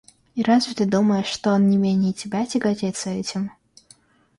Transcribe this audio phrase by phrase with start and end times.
[0.33, 3.51] И разве ты думаешь, что он не менее тебя тяготится этим?